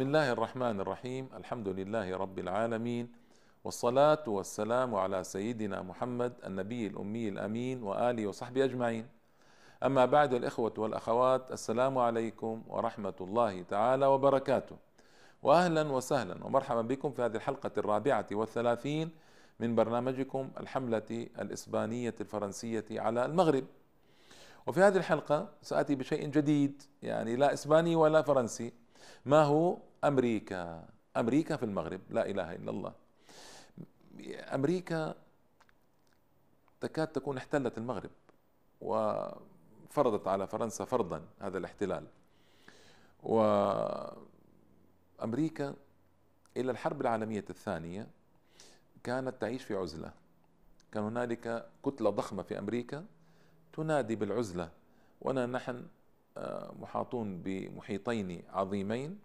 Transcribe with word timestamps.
بسم 0.00 0.08
الله 0.08 0.32
الرحمن 0.32 0.80
الرحيم 0.80 1.28
الحمد 1.36 1.68
لله 1.68 2.16
رب 2.16 2.38
العالمين 2.38 3.12
والصلاة 3.64 4.24
والسلام 4.26 4.94
على 4.94 5.24
سيدنا 5.24 5.82
محمد 5.82 6.32
النبي 6.46 6.86
الأمي 6.86 7.28
الأمين 7.28 7.82
وآله 7.82 8.26
وصحبه 8.26 8.64
أجمعين 8.64 9.08
أما 9.82 10.04
بعد 10.04 10.34
الإخوة 10.34 10.74
والأخوات 10.78 11.52
السلام 11.52 11.98
عليكم 11.98 12.62
ورحمة 12.68 13.14
الله 13.20 13.62
تعالى 13.62 14.06
وبركاته 14.06 14.76
وأهلا 15.42 15.92
وسهلا 15.92 16.44
ومرحبا 16.44 16.82
بكم 16.82 17.10
في 17.12 17.22
هذه 17.22 17.36
الحلقة 17.36 17.70
الرابعة 17.78 18.26
والثلاثين 18.32 19.10
من 19.60 19.74
برنامجكم 19.74 20.50
الحملة 20.60 21.28
الإسبانية 21.40 22.14
الفرنسية 22.20 22.84
على 22.90 23.24
المغرب 23.24 23.64
وفي 24.66 24.80
هذه 24.80 24.96
الحلقة 24.96 25.48
سآتي 25.62 25.94
بشيء 25.94 26.26
جديد 26.26 26.82
يعني 27.02 27.36
لا 27.36 27.52
إسباني 27.52 27.96
ولا 27.96 28.22
فرنسي 28.22 28.79
ما 29.24 29.42
هو 29.42 29.78
أمريكا؟ 30.04 30.88
أمريكا 31.16 31.56
في 31.56 31.62
المغرب 31.62 32.00
لا 32.10 32.30
إله 32.30 32.54
إلا 32.54 32.70
الله. 32.70 32.92
أمريكا 34.54 35.14
تكاد 36.80 37.06
تكون 37.06 37.36
احتلت 37.36 37.78
المغرب 37.78 38.10
وفرضت 38.80 40.28
على 40.28 40.46
فرنسا 40.46 40.84
فرضا 40.84 41.22
هذا 41.40 41.58
الاحتلال. 41.58 42.06
وأمريكا 43.22 44.14
إلى 46.56 46.70
الحرب 46.70 47.00
العالمية 47.00 47.44
الثانية 47.50 48.06
كانت 49.04 49.40
تعيش 49.40 49.64
في 49.64 49.74
عزلة. 49.74 50.12
كان 50.92 51.02
هنالك 51.02 51.70
كتلة 51.84 52.10
ضخمة 52.10 52.42
في 52.42 52.58
أمريكا 52.58 53.04
تنادي 53.72 54.16
بالعزلة. 54.16 54.70
وأنا 55.20 55.46
نحن 55.46 55.86
محاطون 56.80 57.42
بمحيطين 57.42 58.42
عظيمين 58.52 59.18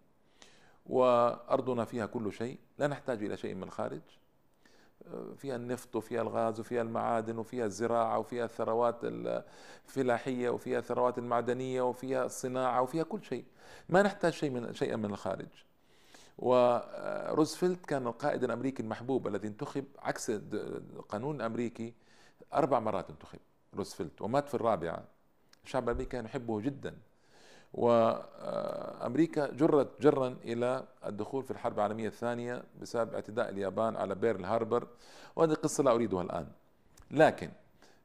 وأرضنا 0.86 1.86
فيها 1.86 2.06
كل 2.06 2.34
شيء. 2.34 2.60
لا 2.78 2.88
نحتاج 2.88 3.24
إلى 3.24 3.38
شيء 3.38 3.56
من 3.56 3.64
الخارج 3.64 4.02
آه، 5.08 5.34
فيها 5.38 5.56
النفط 5.56 5.96
وفيها 5.96 6.22
الغاز 6.22 6.60
وفيها 6.60 6.82
المعادن 6.82 7.38
وفيها 7.38 7.66
الزراعة 7.66 8.20
وفيها 8.20 8.46
الثروات 8.46 9.00
الفلاحية 9.04 10.50
وفيها 10.50 10.80
الثروات 10.80 11.18
المعدنية 11.18 11.82
وفيها 11.82 12.26
الصناعة 12.26 12.82
وفيها 12.82 13.04
كل 13.04 13.24
شيء. 13.24 13.46
ما 13.90 14.02
نحتاج 14.04 14.34
شيء 14.34 14.50
من 14.50 14.74
شيئا 14.74 14.96
من 14.96 15.06
الخارج. 15.06 15.48
وروزفلت 16.38 17.86
كان 17.86 18.08
القائد 18.08 18.44
الأمريكي 18.44 18.84
المحبوب 18.84 19.28
الذي 19.28 19.48
انتخب 19.48 19.86
عكس 20.00 20.30
القانون 20.30 21.36
الامريكي 21.36 21.94
أربع 22.54 22.80
مرات 22.80 23.10
انتخب 23.10 23.40
روزفلت 23.76 24.22
ومات 24.22 24.50
في 24.50 24.56
الرابعة. 24.56 25.15
الشعب 25.66 25.84
الامريكي 25.84 26.10
كان 26.10 26.26
يحبه 26.26 26.62
جدا. 26.62 26.96
وأمريكا 27.74 29.52
جرت 29.52 30.02
جرا 30.02 30.38
إلى 30.44 30.84
الدخول 31.06 31.44
في 31.44 31.52
الحرب 31.52 31.80
العالمية 31.80 32.08
الثانية 32.08 32.64
بسبب 32.82 33.14
اعتداء 33.14 33.50
اليابان 33.50 33.96
على 33.96 34.16
بيرل 34.16 34.46
هاربر 34.46 34.88
وهذه 35.36 35.52
القصة 35.52 35.84
لا 35.84 35.92
أريدها 35.92 36.22
الآن. 36.22 36.48
لكن 37.12 37.50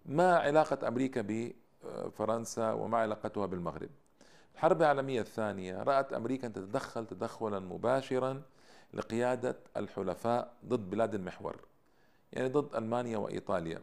ما 0.07 0.37
علاقة 0.37 0.89
أمريكا 0.89 1.51
بفرنسا 1.83 2.73
وما 2.73 2.99
علاقتها 2.99 3.47
بالمغرب؟ 3.47 3.91
الحرب 4.55 4.83
العالمية 4.83 5.21
الثانية 5.21 5.83
رأت 5.83 6.13
أمريكا 6.13 6.47
أن 6.47 6.53
تتدخل 6.53 7.07
تدخلا 7.07 7.59
مباشرا 7.59 8.43
لقيادة 8.95 9.57
الحلفاء 9.77 10.53
ضد 10.67 10.91
بلاد 10.91 11.15
المحور 11.15 11.57
يعني 12.33 12.49
ضد 12.49 12.75
ألمانيا 12.75 13.19
وإيطاليا. 13.19 13.83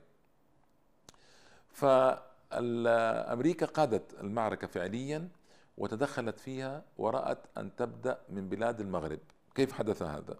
فأمريكا 2.52 3.66
قادت 3.66 4.20
المعركة 4.22 4.68
فعليا 4.68 5.30
وتدخلت 5.78 6.40
فيها 6.40 6.84
ورأت 6.98 7.40
أن 7.58 7.76
تبدأ 7.76 8.20
من 8.30 8.50
بلاد 8.50 8.82
المغرب 8.82 9.20
كيف 9.56 9.72
حدث 9.74 10.02
هذا؟ 10.02 10.38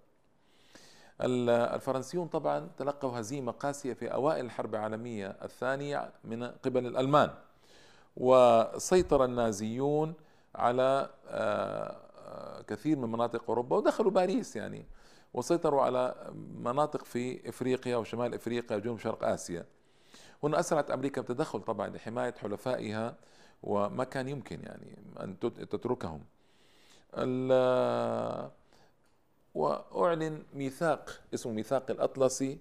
الفرنسيون 1.22 2.28
طبعا 2.28 2.70
تلقوا 2.78 3.20
هزيمة 3.20 3.52
قاسية 3.52 3.94
في 3.94 4.14
أوائل 4.14 4.46
الحرب 4.46 4.76
العالمية 4.76 5.28
الثانية 5.44 6.12
من 6.24 6.44
قبل 6.44 6.88
الألمان 6.88 7.30
وسيطر 8.18 9.26
النازيون 9.26 10.14
على 10.56 11.10
آه، 11.28 12.62
كثير 12.68 12.98
من 12.98 13.12
مناطق 13.12 13.44
أوروبا 13.50 13.76
ودخلوا 13.76 14.12
باريس 14.12 14.56
يعني 14.56 14.86
وسيطروا 15.34 15.82
على 15.82 16.16
مناطق 16.56 17.06
في 17.06 17.50
إفريقيا 17.50 17.98
وشمال 17.98 18.34
إفريقيا 18.34 18.78
وجنوب 18.78 19.00
شرق 19.00 19.24
آسيا 19.24 19.66
هنا 20.44 20.60
أسرعت 20.60 20.92
أمريكا 20.92 21.22
بالتدخل 21.22 21.62
طبعا 21.62 21.88
لحماية 21.88 22.34
حلفائها 22.34 23.16
وما 23.64 24.04
كان 24.04 24.28
يمكن 24.28 24.60
يعني 24.64 24.98
أن 25.20 25.40
تتركهم. 25.40 26.22
وأعلن 29.56 30.44
ميثاق 30.54 31.22
اسمه 31.34 31.52
ميثاق 31.52 31.92
الأطلسي 31.92 32.58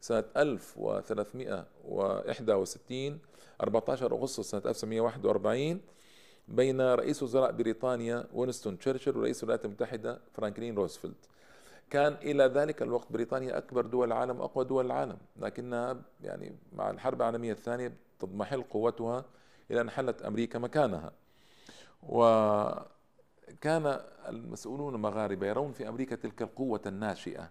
سنة 0.00 0.24
1361 0.36 3.18
14 3.60 4.12
أغسطس 4.12 4.50
سنة 4.50 4.62
1941 4.66 5.80
بين 6.48 6.80
رئيس 6.80 7.22
وزراء 7.22 7.52
بريطانيا 7.52 8.26
وينستون 8.34 8.78
تشرشل 8.78 9.16
ورئيس 9.16 9.42
الولايات 9.42 9.64
المتحدة 9.64 10.20
فرانكلين 10.32 10.74
روزفلت. 10.74 11.28
كان 11.90 12.12
إلى 12.12 12.44
ذلك 12.44 12.82
الوقت 12.82 13.12
بريطانيا 13.12 13.58
أكبر 13.58 13.86
دول 13.86 14.08
العالم 14.08 14.40
وأقوى 14.40 14.64
دول 14.64 14.86
العالم 14.86 15.16
لكنها 15.36 15.96
يعني 16.22 16.56
مع 16.72 16.90
الحرب 16.90 17.20
العالمية 17.20 17.52
الثانية 17.52 17.92
تضمحل 18.18 18.62
قوتها 18.62 19.24
إلى 19.70 19.80
أن 19.80 19.90
حلت 19.90 20.22
أمريكا 20.22 20.58
مكانها. 20.58 21.12
وكان 22.02 22.86
المسؤولون 24.28 24.94
المغاربة 24.94 25.46
يرون 25.46 25.72
في 25.72 25.88
أمريكا 25.88 26.16
تلك 26.16 26.42
القوة 26.42 26.80
الناشئة 26.86 27.50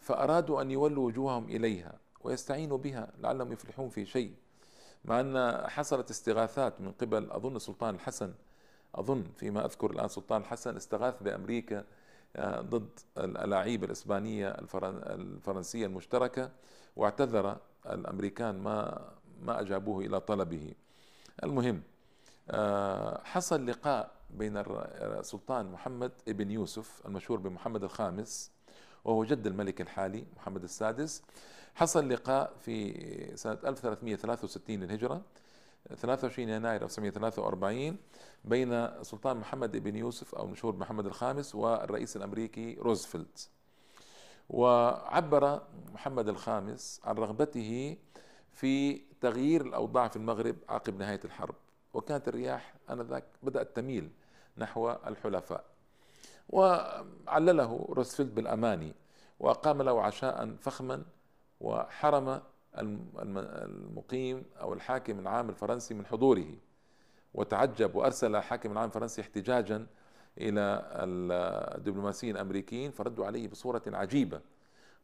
فأرادوا 0.00 0.62
أن 0.62 0.70
يولوا 0.70 1.06
وجوههم 1.06 1.44
إليها 1.44 1.98
ويستعينوا 2.24 2.78
بها 2.78 3.12
لعلهم 3.18 3.52
يفلحون 3.52 3.88
في 3.88 4.06
شيء. 4.06 4.34
مع 5.04 5.20
أن 5.20 5.62
حصلت 5.68 6.10
استغاثات 6.10 6.80
من 6.80 6.92
قبل 6.92 7.30
أظن 7.30 7.56
السلطان 7.56 7.94
الحسن 7.94 8.34
أظن 8.94 9.24
فيما 9.36 9.64
أذكر 9.64 9.90
الآن 9.90 10.08
سلطان 10.08 10.40
الحسن 10.40 10.76
استغاث 10.76 11.22
بأمريكا 11.22 11.84
ضد 12.40 12.88
الألاعيب 13.18 13.84
الإسبانية 13.84 14.48
الفرنسية 14.48 15.86
المشتركة 15.86 16.50
واعتذر 16.96 17.56
الأمريكان 17.86 18.58
ما 18.58 19.08
ما 19.42 19.60
أجابوه 19.60 20.04
إلى 20.04 20.20
طلبه. 20.20 20.74
المهم 21.44 21.82
آه، 22.50 23.20
حصل 23.24 23.66
لقاء 23.66 24.10
بين 24.30 24.56
السلطان 24.56 25.66
محمد 25.72 26.12
بن 26.26 26.50
يوسف 26.50 27.02
المشهور 27.06 27.38
بمحمد 27.38 27.84
الخامس 27.84 28.50
وهو 29.04 29.24
جد 29.24 29.46
الملك 29.46 29.80
الحالي 29.80 30.26
محمد 30.36 30.62
السادس. 30.62 31.22
حصل 31.74 32.08
لقاء 32.08 32.52
في 32.60 33.36
سنة 33.36 33.58
1363 33.64 34.80
للهجرة 34.80 35.22
23 35.94 36.48
يناير 36.48 36.84
1943 36.84 37.96
بين 38.44 38.72
السلطان 38.72 39.36
محمد 39.36 39.76
بن 39.76 39.96
يوسف 39.96 40.34
أو 40.34 40.46
مشهور 40.46 40.76
محمد 40.76 41.06
الخامس 41.06 41.54
والرئيس 41.54 42.16
الأمريكي 42.16 42.74
روزفلت. 42.74 43.50
وعبر 44.48 45.62
محمد 45.94 46.28
الخامس 46.28 47.00
عن 47.04 47.14
رغبته 47.14 47.96
في 48.52 49.02
تغيير 49.20 49.60
الأوضاع 49.60 50.08
في 50.08 50.16
المغرب 50.16 50.56
عقب 50.68 50.98
نهاية 50.98 51.20
الحرب. 51.24 51.54
وكانت 51.94 52.28
الرياح 52.28 52.74
آنذاك 52.90 53.24
بدأت 53.42 53.76
تميل 53.76 54.10
نحو 54.58 54.90
الحلفاء. 54.90 55.64
وعلله 56.48 57.86
روزفلت 57.90 58.32
بالأماني 58.32 58.94
وأقام 59.40 59.82
له 59.82 60.02
عشاء 60.02 60.56
فخما 60.60 61.04
وحرم 61.60 62.42
المقيم 62.78 64.44
أو 64.60 64.72
الحاكم 64.72 65.18
العام 65.18 65.48
الفرنسي 65.48 65.94
من 65.94 66.06
حضوره 66.06 66.46
وتعجب 67.34 67.94
وأرسل 67.94 68.36
الحاكم 68.36 68.72
العام 68.72 68.86
الفرنسي 68.86 69.20
احتجاجا 69.20 69.86
إلى 70.38 70.82
الدبلوماسيين 71.76 72.34
الأمريكيين 72.34 72.90
فردوا 72.90 73.26
عليه 73.26 73.48
بصورة 73.48 73.82
عجيبة. 73.86 74.40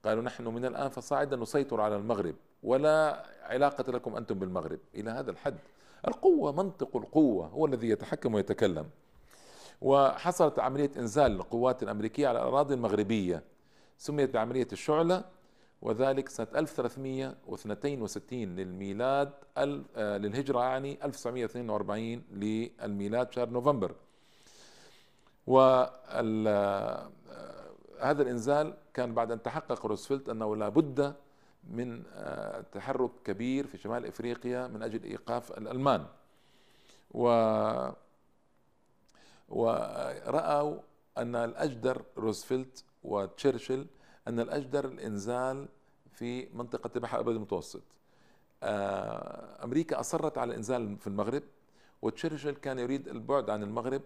قالوا 0.04 0.22
نحن 0.22 0.44
من 0.44 0.64
الآن 0.64 0.88
فصاعدا 0.88 1.36
نسيطر 1.36 1.80
على 1.80 1.96
المغرب 1.96 2.34
ولا 2.62 3.26
علاقة 3.42 3.92
لكم 3.92 4.16
أنتم 4.16 4.38
بالمغرب. 4.38 4.78
إلى 4.94 5.10
هذا 5.10 5.30
الحد. 5.30 5.58
القوة 6.08 6.52
منطق 6.52 6.96
القوة 6.96 7.46
هو 7.46 7.66
الذي 7.66 7.88
يتحكم 7.88 8.34
ويتكلم. 8.34 8.88
وحصلت 9.80 10.58
عملية 10.58 10.90
إنزال 10.96 11.32
القوات 11.32 11.82
الأمريكية 11.82 12.28
على 12.28 12.38
الأراضي 12.38 12.74
المغربية. 12.74 13.42
سميت 13.98 14.34
بعملية 14.34 14.68
الشعلة. 14.72 15.24
وذلك 15.82 16.28
سنة 16.28 16.46
1362 16.54 18.56
للميلاد 18.56 19.32
آه، 19.56 20.18
للهجرة 20.18 20.60
يعني 20.60 21.04
1942 21.04 22.22
للميلاد 22.32 23.32
شهر 23.32 23.48
نوفمبر. 23.48 23.94
وهذا 25.46 25.90
آه، 28.00 28.02
الإنزال 28.02 28.74
كان 28.94 29.14
بعد 29.14 29.32
أن 29.32 29.42
تحقق 29.42 29.86
روزفلت 29.86 30.28
أنه 30.28 30.56
لا 30.56 30.68
بد 30.68 31.14
من 31.70 32.02
آه، 32.14 32.60
تحرك 32.72 33.10
كبير 33.24 33.66
في 33.66 33.78
شمال 33.78 34.06
إفريقيا 34.06 34.66
من 34.66 34.82
أجل 34.82 35.04
إيقاف 35.04 35.58
الألمان. 35.58 36.06
و 37.10 37.26
ورأوا 39.48 40.76
أن 41.18 41.36
الأجدر 41.36 42.02
روزفلت 42.18 42.84
وتشرشل 43.04 43.86
أن 44.28 44.40
الأجدر 44.40 44.84
الإنزال 44.84 45.68
في 46.12 46.48
منطقة 46.54 46.90
البحر 46.96 47.16
الأبيض 47.16 47.34
المتوسط. 47.34 47.82
آه، 48.62 49.64
أمريكا 49.64 50.00
أصرت 50.00 50.38
على 50.38 50.50
الإنزال 50.50 50.96
في 50.98 51.06
المغرب 51.06 51.42
وتشرشل 52.02 52.50
كان 52.54 52.78
يريد 52.78 53.08
البعد 53.08 53.50
عن 53.50 53.62
المغرب 53.62 54.02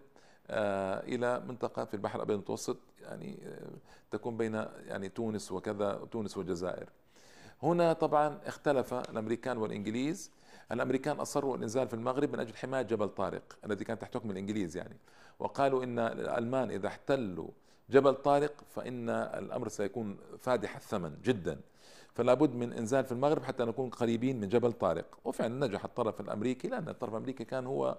آه، 0.50 1.00
إلى 1.00 1.40
منطقة 1.40 1.84
في 1.84 1.94
البحر 1.94 2.16
الأبيض 2.16 2.34
المتوسط 2.34 2.76
يعني 3.02 3.38
آه، 3.46 3.70
تكون 4.10 4.36
بين 4.36 4.54
يعني 4.86 5.08
تونس 5.08 5.52
وكذا 5.52 6.08
تونس 6.10 6.36
والجزائر. 6.36 6.88
هنا 7.62 7.92
طبعا 7.92 8.40
اختلف 8.44 8.94
الأمريكان 8.94 9.58
والإنجليز. 9.58 10.30
الأمريكان 10.72 11.20
أصروا 11.20 11.56
الإنزال 11.56 11.88
في 11.88 11.94
المغرب 11.94 12.32
من 12.32 12.40
أجل 12.40 12.56
حماية 12.56 12.82
جبل 12.82 13.08
طارق 13.08 13.58
الذي 13.64 13.84
كان 13.84 13.98
تحت 13.98 14.14
حكم 14.14 14.30
الإنجليز 14.30 14.76
يعني. 14.76 14.96
وقالوا 15.38 15.84
إن 15.84 15.98
الألمان 15.98 16.70
إذا 16.70 16.88
احتلوا 16.88 17.48
جبل 17.90 18.14
طارق 18.14 18.52
فإن 18.74 19.10
الأمر 19.10 19.68
سيكون 19.68 20.18
فادح 20.38 20.76
الثمن 20.76 21.16
جدا. 21.24 21.60
فلا 22.14 22.34
بد 22.34 22.54
من 22.54 22.72
إنزال 22.72 23.04
في 23.04 23.12
المغرب 23.12 23.44
حتى 23.44 23.64
نكون 23.64 23.90
قريبين 23.90 24.40
من 24.40 24.48
جبل 24.48 24.72
طارق. 24.72 25.18
وفعلا 25.24 25.66
نجح 25.66 25.84
الطرف 25.84 26.20
الأمريكي 26.20 26.68
لأن 26.68 26.88
الطرف 26.88 27.10
الأمريكي 27.10 27.44
كان 27.44 27.66
هو 27.66 27.98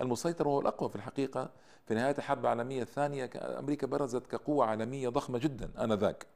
المسيطر 0.00 0.48
وهو 0.48 0.60
الأقوى 0.60 0.88
في 0.88 0.96
الحقيقة. 0.96 1.50
في 1.86 1.94
نهاية 1.94 2.14
الحرب 2.18 2.40
العالمية 2.40 2.82
الثانية 2.82 3.30
أمريكا 3.34 3.86
برزت 3.86 4.26
كقوة 4.26 4.66
عالمية 4.66 5.08
ضخمة 5.08 5.38
جدا 5.38 5.84
آنذاك. 5.84 6.26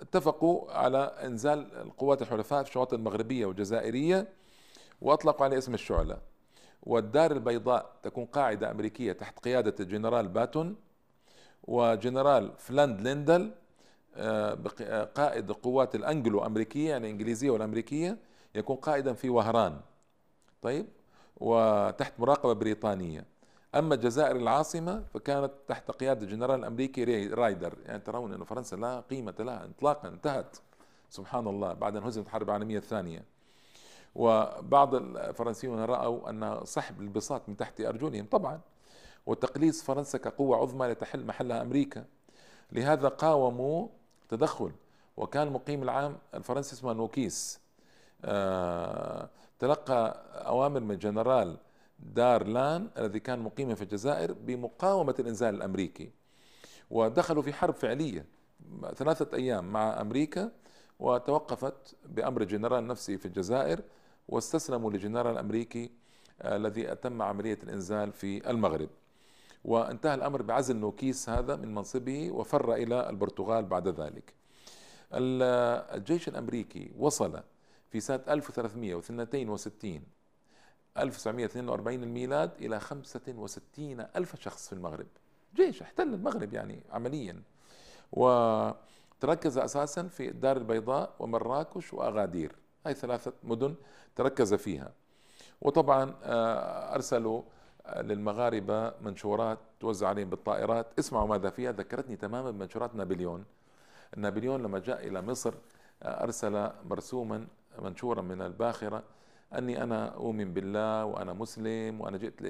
اتفقوا 0.00 0.72
على 0.72 0.98
إنزال 0.98 1.74
القوات 1.74 2.22
الحلفاء 2.22 2.62
في 2.62 2.68
الشواطئ 2.68 2.96
المغربية 2.96 3.46
والجزائرية 3.46 4.28
وأطلقوا 5.02 5.44
عليه 5.44 5.58
اسم 5.58 5.74
الشعله 5.74 6.18
والدار 6.86 7.32
البيضاء 7.32 7.92
تكون 8.02 8.24
قاعدة 8.24 8.70
أمريكية 8.70 9.12
تحت 9.12 9.38
قيادة 9.38 9.74
الجنرال 9.80 10.28
باتون 10.28 10.76
وجنرال 11.64 12.52
فلاند 12.58 13.00
ليندل 13.00 13.52
آه، 14.16 14.58
آه، 14.80 15.04
قائد 15.04 15.50
القوات 15.50 15.94
الانجلو 15.94 16.46
امريكيه 16.46 16.90
يعني 16.90 17.06
الإنجليزية 17.06 17.50
والأمريكية 17.50 18.18
يكون 18.54 18.76
قائدا 18.76 19.12
في 19.12 19.28
وهران. 19.28 19.80
طيب؟ 20.62 20.86
وتحت 21.36 22.20
مراقبة 22.20 22.52
بريطانية. 22.52 23.26
أما 23.74 23.94
الجزائر 23.94 24.36
العاصمة 24.36 25.04
فكانت 25.14 25.52
تحت 25.68 25.90
قيادة 25.90 26.22
الجنرال 26.22 26.58
الأمريكي 26.60 27.04
رايدر. 27.26 27.74
يعني 27.86 27.98
ترون 28.00 28.32
ان 28.32 28.44
فرنسا 28.44 28.76
لا 28.76 29.00
قيمة 29.00 29.34
لها 29.38 29.64
اطلاقا 29.64 30.08
انتهت. 30.08 30.56
سبحان 31.10 31.46
الله. 31.46 31.72
بعد 31.72 31.96
أن 31.96 32.02
هزمت 32.02 32.26
الحرب 32.26 32.48
العالمية 32.48 32.78
الثانية. 32.78 33.24
وبعض 34.16 34.94
الفرنسيون 34.94 35.84
رأوا 35.84 36.30
أن 36.30 36.60
سحب 36.64 37.00
البساط 37.00 37.48
من 37.48 37.56
تحت 37.56 37.80
ارجلهم 37.80 38.26
طبعا 38.30 38.60
وتقليص 39.26 39.82
فرنسا 39.82 40.18
كقوة 40.18 40.56
عظمى 40.56 40.86
لتحل 40.86 41.26
محلها 41.26 41.62
أمريكا. 41.62 42.04
لهذا 42.72 43.08
قاوموا 43.08 43.88
تدخل 44.28 44.72
وكان 45.16 45.46
المقيم 45.46 45.82
العام 45.82 46.18
الفرنسي 46.34 46.72
اسمه 46.72 46.92
نوكيس. 46.92 47.60
آه 48.24 49.30
تلقى 49.58 50.22
أوامر 50.46 50.80
من 50.80 50.98
جنرال 50.98 51.56
دارلان 51.98 52.90
الذي 52.98 53.20
كان 53.20 53.38
مقيما 53.38 53.74
في 53.74 53.82
الجزائر 53.82 54.32
بمقاومة 54.32 55.14
الإنزال 55.18 55.54
الأمريكي. 55.54 56.10
ودخلوا 56.90 57.42
في 57.42 57.52
حرب 57.52 57.74
فعلية 57.74 58.26
ثلاثة 58.94 59.36
أيام 59.36 59.72
مع 59.72 60.00
أمريكا 60.00 60.50
وتوقفت 60.98 61.96
بأمر 62.04 62.42
الجنرال 62.42 62.86
نفسه 62.86 63.16
في 63.16 63.26
الجزائر 63.26 63.80
واستسلموا 64.28 64.90
للجنرال 64.90 65.32
الأمريكي 65.32 65.90
آه، 66.42 66.56
الذي 66.56 66.92
أتم 66.92 67.22
عملية 67.22 67.58
الإنزال 67.62 68.12
في 68.12 68.50
المغرب. 68.50 68.88
وانتهى 69.64 70.14
الأمر 70.14 70.42
بعزل 70.42 70.76
نوكيس 70.76 71.28
هذا 71.28 71.56
من 71.56 71.74
منصبه 71.74 72.30
وفر 72.30 72.74
إلى 72.74 73.10
البرتغال 73.10 73.64
بعد 73.64 73.88
ذلك. 73.88 74.34
الجيش 75.12 76.28
الأمريكي 76.28 76.92
وصل 76.98 77.42
في 77.90 78.00
سنة 78.00 78.20
1362 78.28 80.02
1942 80.98 82.02
الميلاد 82.02 82.50
إلى 82.60 82.80
65 82.80 84.00
ألف 84.16 84.40
شخص 84.40 84.66
في 84.68 84.72
المغرب. 84.72 85.06
جيش 85.54 85.82
احتل 85.82 86.14
المغرب 86.14 86.54
يعني 86.54 86.82
عمليا. 86.92 87.42
وتركز 88.12 89.58
أساسا 89.58 90.02
في 90.02 90.28
الدار 90.28 90.56
البيضاء 90.56 91.14
ومراكش 91.18 91.94
وأغادير. 91.94 92.56
هاي 92.86 92.94
ثلاثة 92.94 93.32
مدن 93.44 93.74
تركز 94.16 94.54
فيها. 94.54 94.92
وطبعا 95.60 96.14
آه، 96.22 96.94
أرسلوا 96.94 97.42
للمغاربة 97.96 98.92
منشورات 99.00 99.58
توزع 99.80 100.08
عليهم 100.08 100.30
بالطائرات. 100.30 100.86
اسمعوا 100.98 101.28
ماذا 101.28 101.50
فيها 101.50 101.72
ذكرتني 101.72 102.16
تماما 102.16 102.50
بمنشورات 102.50 102.94
نابليون. 102.94 103.44
نابليون 104.16 104.62
لما 104.62 104.78
جاء 104.78 105.06
إلى 105.06 105.22
مصر 105.22 105.54
أرسل 106.02 106.70
مرسوما 106.84 107.46
منشورا 107.82 108.22
من 108.22 108.42
الباخرة 108.42 109.02
أني 109.52 109.82
أنا 109.82 110.14
أؤمن 110.14 110.54
بالله 110.54 111.04
وأنا 111.04 111.32
مسلم 111.32 112.00
وأنا 112.00 112.16
جئت 112.18 112.42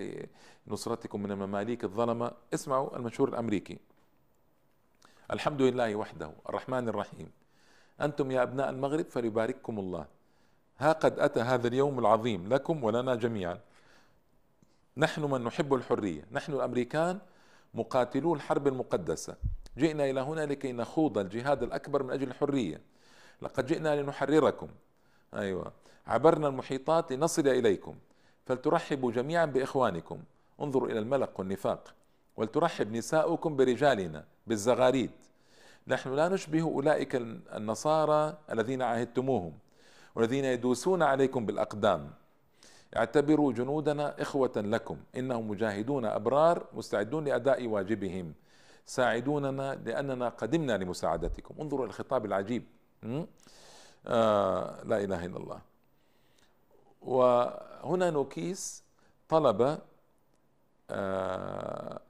لنصرتكم 0.67 1.23
من 1.23 1.33
المماليك 1.33 1.85
الظلمة. 1.85 2.31
اسمعوا 2.55 2.97
المنشور 2.97 3.29
الأمريكي. 3.29 3.79
الحمد 5.31 5.63
لله 5.63 5.95
وحده 5.97 6.31
الرحمن 6.49 6.89
الرحيم. 6.89 7.31
أنتم 8.01 8.31
يا 8.31 8.43
أبناء 8.43 8.71
المغرب 8.71 9.05
فليبارككم 9.05 9.79
الله. 9.79 10.07
ها 10.79 10.93
قد 10.93 11.19
أتى 11.19 11.41
هذا 11.41 11.69
اليوم 11.69 11.99
العظيم 11.99 12.49
لكم 12.49 12.85
ولنا 12.85 13.15
جميعا. 13.15 13.59
نحن 14.97 15.25
من 15.25 15.45
نحب 15.45 15.75
الحرية. 15.75 16.25
نحن 16.33 16.53
الأمريكان 16.53 17.19
مقاتلو 17.75 18.35
الحرب 18.35 18.67
المقدسة. 18.67 19.37
جئنا 19.79 20.11
إلى 20.11 20.21
هنا 20.21 20.47
لكي 20.47 20.73
نخوض 20.73 21.19
الجهاد 21.19 21.63
الأكبر 21.63 22.03
من 22.03 22.11
أجل 22.11 22.29
الحرية. 22.29 22.81
لقد 23.43 23.67
جئنا 23.67 24.03
لنحرركم. 24.03 24.69
أيوة. 25.35 25.73
عبرنا 26.07 26.49
المحيطات 26.49 27.13
لنصل 27.13 27.49
إليكم. 27.49 27.95
فلترحبوا 28.47 29.13
جميعا 29.13 29.47
بإخوانكم. 29.47 30.19
انظروا 30.61 30.89
إلى 30.89 30.99
الملق 30.99 31.41
والنفاق. 31.41 31.95
ولترحب 32.37 32.93
نساؤكم 32.93 33.57
برجالنا 33.57 34.25
بالزغاريد. 34.47 35.11
نحن 35.87 36.15
لا 36.15 36.29
نشبه 36.29 36.63
أولئك 36.63 37.17
النصارى 37.57 38.39
الذين 38.53 38.83
عاهدتموهم. 38.83 39.53
والذين 40.17 40.45
يدوسون 40.45 41.03
عليكم 41.03 41.47
بالأقدام. 41.47 42.11
اعتبروا 42.97 43.53
جنودنا 43.53 44.23
إخوة 44.23 44.53
لكم. 44.57 44.97
إنهم 45.17 45.49
مجاهدون 45.49 46.05
أبرار 46.05 46.67
مستعدون 46.73 47.25
لأداء 47.25 47.67
واجبهم. 47.67 48.35
ساعدوننا 48.87 49.75
لأننا 49.75 50.29
قدمنا 50.29 50.79
لمساعدتكم. 50.79 51.55
انظروا 51.61 51.85
إلى 51.85 51.91
الخطاب 51.91 52.25
العجيب. 52.25 52.65
آه 54.07 54.83
لا 54.85 55.05
إله 55.05 55.27
إلا 55.27 55.37
الله. 55.37 55.61
وهنا 57.03 58.11
نوكيس 58.11 58.85
طلب 59.29 59.79
آه 60.91 62.01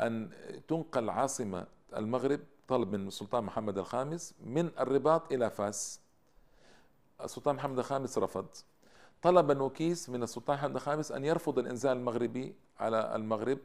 أن 0.00 0.30
تنقل 0.68 1.10
عاصمة 1.10 1.66
المغرب 1.96 2.40
طلب 2.68 2.94
من 2.94 3.06
السلطان 3.06 3.44
محمد 3.44 3.78
الخامس 3.78 4.34
من 4.44 4.70
الرباط 4.78 5.32
إلى 5.32 5.50
فاس. 5.50 6.03
السلطان 7.20 7.54
محمد 7.54 7.78
الخامس 7.78 8.18
رفض. 8.18 8.46
طلب 9.22 9.52
نوكيس 9.52 10.10
من 10.10 10.22
السلطان 10.22 10.56
حمد 10.58 10.74
الخامس 10.74 11.12
أن 11.12 11.24
يرفض 11.24 11.58
الإنزال 11.58 11.96
المغربي 11.96 12.54
على 12.80 13.16
المغرب 13.16 13.58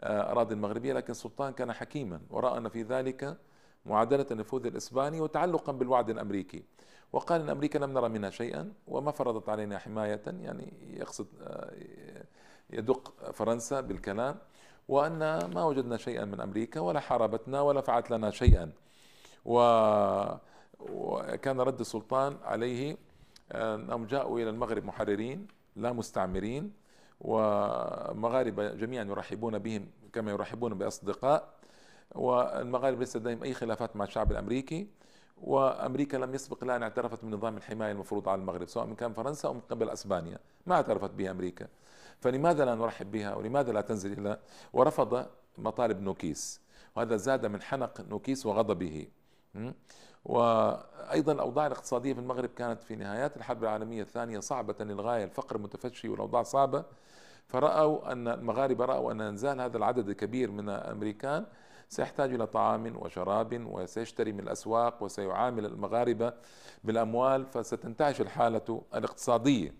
آه، 0.00 0.32
أراضي 0.32 0.54
المغربية 0.54 0.92
لكن 0.92 1.10
السلطان 1.10 1.52
كان 1.52 1.72
حكيما 1.72 2.20
ورأى 2.30 2.58
أن 2.58 2.68
في 2.68 2.82
ذلك 2.82 3.38
معادلة 3.86 4.26
النفوذ 4.30 4.66
الإسباني 4.66 5.20
وتعلقا 5.20 5.72
بالوعد 5.72 6.10
الأمريكي. 6.10 6.64
وقال 7.12 7.40
أن 7.40 7.48
أمريكا 7.48 7.78
لم 7.78 7.92
نرى 7.92 8.08
منها 8.08 8.30
شيئا 8.30 8.72
وما 8.86 9.10
فرضت 9.12 9.48
علينا 9.48 9.78
حماية 9.78 10.22
يعني 10.26 10.72
يقصد 10.96 11.26
آه، 11.42 12.24
يدق 12.70 13.30
فرنسا 13.32 13.80
بالكلام 13.80 14.38
وأن 14.88 15.18
ما 15.54 15.64
وجدنا 15.64 15.96
شيئا 15.96 16.24
من 16.24 16.40
أمريكا 16.40 16.80
ولا 16.80 17.00
حاربتنا 17.00 17.60
ولا 17.60 17.80
فعلت 17.80 18.10
لنا 18.10 18.30
شيئا. 18.30 18.72
وكان 20.78 21.60
رد 21.60 21.80
السلطان 21.80 22.36
عليه 22.44 22.96
أنهم 23.52 24.04
جاءوا 24.06 24.40
إلى 24.40 24.50
المغرب 24.50 24.84
محررين 24.84 25.46
لا 25.76 25.92
مستعمرين 25.92 26.72
ومغاربة 27.20 28.74
جميعا 28.74 29.04
يرحبون 29.04 29.58
بهم 29.58 29.86
كما 30.12 30.30
يرحبون 30.30 30.74
بأصدقاء 30.74 31.48
والمغاربة 32.14 32.98
ليس 32.98 33.16
لديهم 33.16 33.42
أي 33.42 33.54
خلافات 33.54 33.96
مع 33.96 34.04
الشعب 34.04 34.32
الأمريكي 34.32 34.88
وأمريكا 35.42 36.16
لم 36.16 36.34
يسبق 36.34 36.64
لها 36.64 36.76
أن 36.76 36.82
اعترفت 36.82 37.24
بنظام 37.24 37.56
الحماية 37.56 37.92
المفروض 37.92 38.28
على 38.28 38.40
المغرب 38.40 38.68
سواء 38.68 38.86
من 38.86 38.94
كان 38.94 39.12
فرنسا 39.12 39.48
أو 39.48 39.54
من 39.54 39.60
قبل 39.60 39.90
أسبانيا. 39.90 40.38
ما 40.66 40.74
اعترفت 40.74 41.10
به 41.10 41.30
أمريكا. 41.30 41.68
فلماذا 42.20 42.64
لا 42.64 42.74
نرحب 42.74 43.10
بها؟ 43.10 43.34
ولماذا 43.34 43.72
لا 43.72 43.80
تنزل 43.80 44.12
إلى؟ 44.12 44.38
ورفض 44.72 45.26
مطالب 45.58 46.00
نوكيس. 46.00 46.60
وهذا 46.96 47.16
زاد 47.16 47.46
من 47.46 47.62
حنق 47.62 48.00
نوكيس 48.00 48.46
وغضبه. 48.46 49.08
وأيضا 50.24 51.32
الأوضاع 51.32 51.66
الاقتصادية 51.66 52.12
في 52.12 52.20
المغرب 52.20 52.50
كانت 52.56 52.82
في 52.82 52.96
نهايات 52.96 53.36
الحرب 53.36 53.62
العالمية 53.64 54.02
الثانية 54.02 54.40
صعبة 54.40 54.74
للغاية 54.80 55.24
الفقر 55.24 55.58
متفشي 55.58 56.08
والأوضاع 56.08 56.42
صعبة. 56.42 56.84
فرأوا 57.46 58.12
أن 58.12 58.28
المغاربة 58.28 58.84
رأوا 58.84 59.12
أن 59.12 59.20
إنزال 59.20 59.60
هذا 59.60 59.76
العدد 59.76 60.08
الكبير 60.08 60.50
من 60.50 60.68
الأمريكان 60.68 61.46
سيحتاج 61.88 62.34
إلى 62.34 62.46
طعام 62.46 62.96
وشراب 62.96 63.66
وسيشتري 63.66 64.32
من 64.32 64.40
الأسواق 64.40 65.02
وسيعامل 65.02 65.66
المغاربة 65.66 66.32
بالأموال 66.84 67.46
فستنتعش 67.46 68.20
الحالة 68.20 68.82
الاقتصادية. 68.94 69.74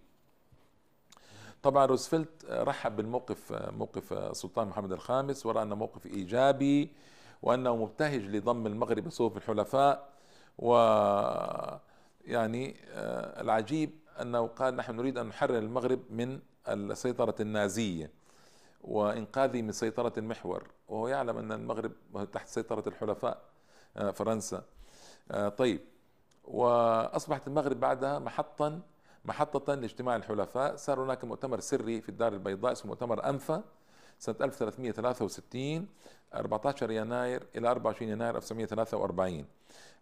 طبعا 1.63 1.87
روزفلت 1.87 2.45
رحب 2.51 2.97
بالموقف 2.97 3.53
موقف 3.53 4.13
السلطان 4.13 4.69
محمد 4.69 4.93
الخامس 4.93 5.47
ورأى 5.47 5.63
أنه 5.63 5.75
موقف 5.75 6.07
إيجابي 6.07 6.93
وأنه 7.43 7.77
مبتهج 7.77 8.21
لضم 8.21 8.67
المغرب 8.67 9.11
صوف 9.11 9.37
الحلفاء 9.37 10.09
و 10.59 10.73
يعني 12.25 12.77
آه، 12.89 13.41
العجيب 13.41 13.91
أنه 14.21 14.47
قال 14.47 14.77
نحن 14.77 14.97
نريد 14.97 15.19
أن 15.19 15.27
نحرر 15.27 15.59
المغرب 15.59 16.01
من 16.11 16.41
السيطرة 16.69 17.35
النازية 17.41 18.11
وإنقاذه 18.81 19.63
من 19.63 19.73
سيطرة 19.73 20.13
المحور 20.19 20.71
وهو 20.89 21.09
يعلم 21.09 21.39
أن 21.39 21.53
المغرب 21.53 21.93
تحت 22.33 22.49
سيطرة 22.49 22.85
الحلفاء 22.87 23.43
آه، 23.97 24.11
فرنسا. 24.11 24.65
آه، 25.31 25.49
طيب. 25.49 25.81
وأصبحت 26.45 27.47
المغرب 27.49 27.81
بعدها 27.81 28.19
محطا 28.19 28.81
محطة 29.25 29.75
لاجتماع 29.75 30.17
الحلفاء. 30.17 30.77
صار 30.77 31.03
هناك 31.03 31.25
مؤتمر 31.25 31.61
سري 31.61 32.01
في 32.01 32.09
الدار 32.09 32.33
البيضاء 32.33 32.73
اسمه 32.73 32.89
مؤتمر 32.89 33.29
أنفا. 33.29 33.63
سنة 34.19 34.37
1363 34.41 35.87
14 36.35 36.91
يناير 36.91 37.47
إلى 37.57 37.71
24 37.71 38.11
يناير 38.13 38.37
1943 38.37 39.45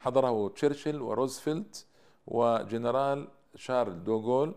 حضره 0.00 0.48
تشرشل 0.48 1.02
وروزفلت 1.02 1.86
وجنرال 2.26 3.28
شارل 3.54 4.04
دوغول 4.04 4.54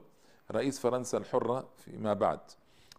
رئيس 0.52 0.80
فرنسا 0.80 1.18
الحرة 1.18 1.70
فيما 1.78 2.14
بعد 2.14 2.40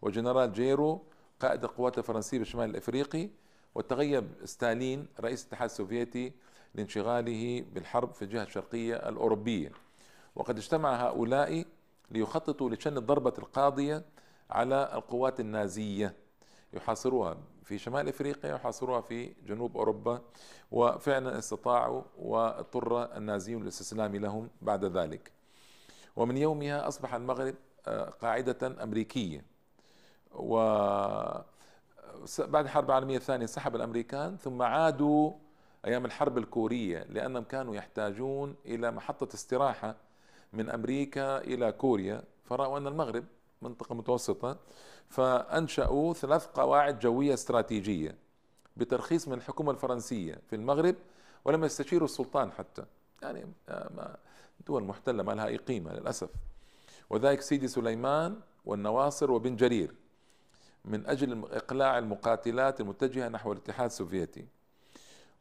وجنرال 0.03 0.53
جيرو 0.53 1.03
قائد 1.41 1.65
القوات 1.65 1.99
الفرنسية 1.99 2.39
بالشمال 2.39 2.71
الإفريقي 2.71 3.29
وتغيب 3.75 4.29
ستالين 4.45 5.07
رئيس 5.21 5.43
الاتحاد 5.43 5.71
السوفيتي 5.71 6.33
لانشغاله 6.75 7.65
بالحرب 7.75 8.15
في 8.15 8.23
الجهة 8.23 8.43
الشرقية 8.43 8.95
الأوروبية. 9.09 9.73
وقد 10.37 10.57
اجتمع 10.57 11.07
هؤلاء 11.09 11.65
ليخططوا 12.11 12.71
لشن 12.71 12.97
الضربة 12.97 13.35
القاضية 13.39 14.05
على 14.51 14.91
القوات 14.95 15.41
النازية. 15.41 16.15
يحاصروها 16.73 17.37
في 17.65 17.79
شمال 17.79 18.09
إفريقيا 18.09 18.55
يحاصروها 18.55 19.01
في 19.01 19.35
جنوب 19.47 19.77
أوروبا 19.77 20.21
وفعلا 20.71 21.39
استطاعوا 21.39 22.03
واضطر 22.19 23.17
النازيون 23.17 23.63
للاستسلام 23.63 24.17
لهم 24.17 24.49
بعد 24.63 24.85
ذلك. 24.85 25.33
ومن 26.17 26.37
يومها 26.37 26.89
أصبح 26.89 27.15
المغرب 27.15 27.55
آه، 27.87 28.05
قاعدة 28.11 28.83
أمريكية. 28.83 29.45
و 30.35 30.57
بعد 32.39 32.65
الحرب 32.65 32.91
العالمية 32.91 33.17
الثانية 33.17 33.47
سحب 33.47 33.77
الأمريكان 33.77 34.37
ثم 34.37 34.63
عادوا 34.63 35.33
أيام 35.85 36.05
الحرب 36.05 36.39
الكورية 36.39 37.07
لأنهم 37.09 37.45
كانوا 37.45 37.75
يحتاجون 37.75 38.57
إلى 38.67 38.91
محطة 38.91 39.35
استراحة 39.35 39.97
من 40.53 40.71
أمريكا 40.71 41.39
إلى 41.39 41.73
كوريا 41.73 42.23
فرأوا 42.45 42.79
أن 42.79 42.87
المغرب 42.87 43.25
منطقة 43.63 43.95
متوسطة 43.95 44.57
فأنشأوا 45.09 46.15
ثلاث 46.15 46.47
قواعد 46.47 46.99
جوية 46.99 47.35
استراتيجية 47.35 48.17
بترخيص 48.77 49.29
من 49.29 49.35
الحكومة 49.35 49.71
الفرنسية 49.71 50.39
في 50.51 50.57
المغرب 50.57 50.95
ولم 51.45 51.65
يستشيروا 51.65 52.05
السلطان 52.05 52.53
حتى. 52.53 52.85
يعني 53.23 53.47
ما 53.69 54.17
دول 54.67 54.83
محتلة 54.85 55.23
ما 55.23 55.33
لها 55.33 55.47
أي 55.47 55.57
قيمة 55.57 55.93
للأسف. 55.93 56.29
وذلك 57.11 57.41
سيدي 57.41 57.69
سليمان 57.69 58.41
والنواصر 58.65 59.31
وبن 59.31 59.57
جرير 59.57 59.95
من 60.85 61.07
أجل 61.07 61.45
إقلاع 61.53 61.99
المقاتلات 61.99 62.81
المتجهة 62.81 63.29
نحو 63.29 63.53
الاتحاد 63.53 63.87
السوفيتي. 63.87 64.47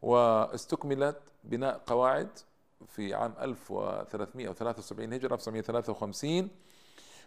واستكملت 0.02 1.20
بناء 1.44 1.82
قواعد 1.86 2.30
في 2.88 3.14
عام 3.14 3.34
1373 3.42 5.14
هجرة 5.14 5.34
1953 5.34 6.50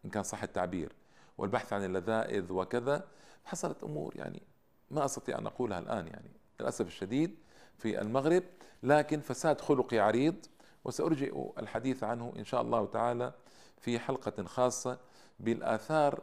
إن 0.04 0.10
كان 0.10 0.22
صح 0.22 0.42
التعبير 0.42 0.92
والبحث 1.38 1.72
عن 1.72 1.84
اللذائذ 1.84 2.52
وكذا. 2.52 3.08
حصلت 3.44 3.84
أمور 3.84 4.16
يعني 4.16 4.42
ما 4.90 5.04
أستطيع 5.04 5.38
أن 5.38 5.46
أقولها 5.46 5.78
الآن 5.78 6.06
يعني 6.06 6.30
للأسف 6.60 6.86
الشديد 6.86 7.38
في 7.78 8.00
المغرب. 8.00 8.42
لكن 8.82 9.20
فساد 9.20 9.60
خلقي 9.60 9.98
عريض. 9.98 10.46
وسأرجئ 10.84 11.50
الحديث 11.58 12.04
عنه 12.04 12.32
إن 12.38 12.44
شاء 12.44 12.62
الله 12.62 12.86
تعالى 12.86 13.32
في 13.80 13.98
حلقة 13.98 14.44
خاصة 14.44 14.98
بالآثار 15.40 16.22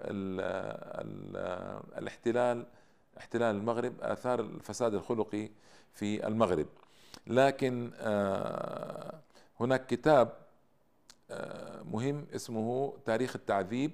ال 0.00 0.40
ال 1.06 1.36
الاحتلال 1.98 2.66
احتلال 3.18 3.56
المغرب 3.56 3.92
آثار 4.00 4.40
الفساد 4.40 4.94
الخلقي 4.94 5.50
في 5.92 6.26
المغرب. 6.26 6.66
لكن 7.26 7.92
آه، 7.96 9.20
هناك 9.60 9.86
كتاب 9.86 10.32
آه، 11.30 11.82
مهم 11.82 12.26
اسمه 12.34 12.94
تاريخ 13.04 13.36
التعذيب. 13.36 13.90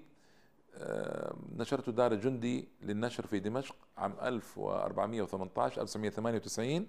آه، 0.75 1.35
نشرته 1.57 1.93
دار 1.93 2.13
الجندي 2.13 2.69
للنشر 2.83 3.27
في 3.27 3.41
دمشق 3.41 3.77
عام 3.97 4.15
1418 4.23 5.83
1998 5.83 6.87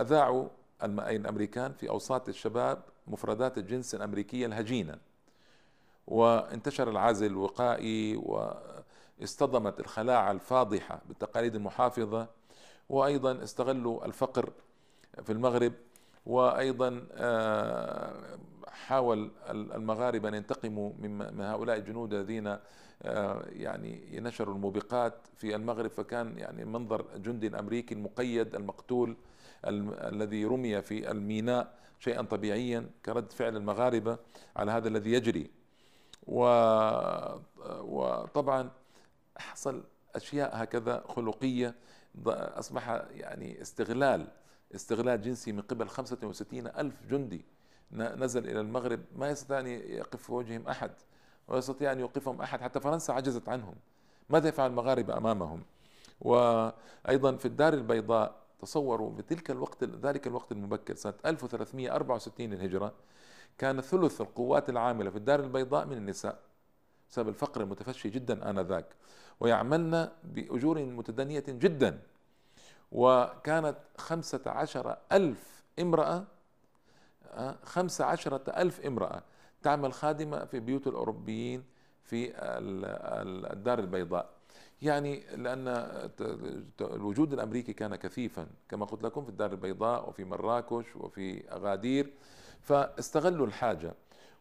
أذاعوا 0.00 0.48
الأمريكان 0.84 1.72
في 1.72 1.88
أوساط 1.88 2.28
الشباب 2.28 2.82
مفردات 3.06 3.58
الجنس 3.58 3.94
الأمريكية 3.94 4.46
الهجينة. 4.46 4.98
وانتشر 6.06 6.90
العزل 6.90 7.26
الوقائي 7.26 8.16
واصطدمت 8.16 9.80
الخلاعة 9.80 10.32
الفاضحة 10.32 11.00
بالتقاليد 11.08 11.54
المحافظة. 11.54 12.28
وأيضا 12.88 13.42
استغلوا 13.42 14.06
الفقر 14.06 14.52
في 15.22 15.32
المغرب. 15.32 15.72
وأيضا 16.26 17.06
آه، 17.12 18.38
حاول 18.68 19.30
المغاربة 19.50 20.28
أن 20.28 20.34
ينتقموا 20.34 20.92
من 20.98 21.40
هؤلاء 21.40 21.76
الجنود 21.76 22.14
الذين 22.14 22.56
آه، 23.02 23.44
يعني 23.48 24.20
نشروا 24.20 24.54
الموبقات 24.54 25.14
في 25.36 25.56
المغرب. 25.56 25.90
فكان 25.90 26.38
يعني 26.38 26.64
منظر 26.64 27.04
جندي 27.16 27.58
أمريكي 27.58 27.94
المقيد 27.94 28.54
المقتول. 28.54 29.16
الذي 29.64 30.44
رمي 30.44 30.82
في 30.82 31.10
الميناء 31.10 31.74
شيئا 31.98 32.22
طبيعيا 32.22 32.90
كرد 33.04 33.32
فعل 33.32 33.56
المغاربة 33.56 34.18
على 34.56 34.72
هذا 34.72 34.88
الذي 34.88 35.12
يجري. 35.12 35.50
وطبعا 37.66 38.70
حصل 39.36 39.84
أشياء 40.14 40.62
هكذا 40.62 41.04
خلقية 41.08 41.74
أصبح 42.28 42.88
يعني 43.10 43.62
استغلال 43.62 44.28
استغلال 44.74 45.22
جنسي 45.22 45.52
من 45.52 45.60
قبل 45.60 45.88
65 45.88 46.66
ألف 46.66 46.94
جندي 47.10 47.44
نزل 47.92 48.50
إلى 48.50 48.60
المغرب. 48.60 49.00
ما 49.16 49.30
يستطيع 49.30 49.60
أن 49.60 49.66
يقف 49.66 50.22
في 50.22 50.32
وجههم 50.32 50.68
أحد 50.68 50.90
ولا 51.48 51.58
يستطيع 51.58 51.92
أن 51.92 52.00
يوقفهم 52.00 52.40
أحد. 52.42 52.60
حتى 52.60 52.80
فرنسا 52.80 53.12
عجزت 53.12 53.48
عنهم. 53.48 53.74
ماذا 54.30 54.48
يفعل 54.48 54.70
المغاربة 54.70 55.16
أمامهم؟ 55.16 55.62
وأيضا 56.20 57.36
في 57.36 57.46
الدار 57.46 57.74
البيضاء 57.74 58.45
تصوروا 58.58 59.10
بتلك 59.10 59.50
الوقت 59.50 59.84
ذلك 59.84 60.26
الوقت 60.26 60.52
المبكر 60.52 60.94
سنة 60.94 61.14
1364 61.26 62.46
للهجرة 62.46 62.92
كان 63.58 63.80
ثلث 63.80 64.20
القوات 64.20 64.68
العاملة 64.70 65.10
في 65.10 65.16
الدار 65.16 65.40
البيضاء 65.40 65.86
من 65.86 65.96
النساء 65.96 66.38
بسبب 67.10 67.28
الفقر 67.28 67.60
المتفشي 67.60 68.08
جدا 68.10 68.50
آنذاك. 68.50 68.86
ويعملن 69.40 70.10
بأجور 70.24 70.78
متدنية 70.84 71.44
جدا. 71.48 72.02
وكانت 72.92 73.76
خمسة 73.98 74.40
عشر 74.46 74.96
ألف 75.12 75.64
امرأة 75.80 76.24
خمسة 77.64 78.04
عشرة 78.04 78.50
ألف 78.56 78.80
امرأة 78.80 79.22
تعمل 79.62 79.92
خادمة 79.92 80.44
في 80.44 80.60
بيوت 80.60 80.86
الأوروبيين 80.86 81.64
في 82.04 82.32
الدار 83.52 83.78
البيضاء. 83.78 84.35
يعني 84.82 85.22
لأن 85.36 85.68
الوجود 86.80 87.32
الأمريكي 87.32 87.72
كان 87.72 87.96
كثيفا 87.96 88.46
كما 88.68 88.86
قلت 88.86 89.02
لكم 89.02 89.24
في 89.24 89.28
الدار 89.28 89.52
البيضاء 89.52 90.08
وفي 90.08 90.24
مراكش 90.24 90.96
وفي 90.96 91.52
أغادير 91.52 92.12
فاستغلوا 92.60 93.46
الحاجة. 93.46 93.94